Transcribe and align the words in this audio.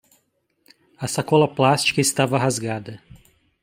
A 0.97 1.07
sacola 1.07 1.47
plástica 1.47 2.01
estava 2.01 2.35
rasgada. 2.35 2.99